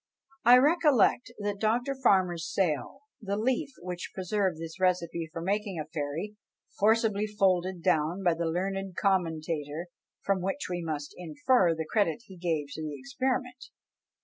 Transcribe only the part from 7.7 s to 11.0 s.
down by the learned commentator; from which we